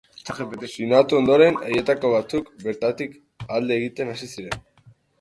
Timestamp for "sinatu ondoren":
0.75-1.61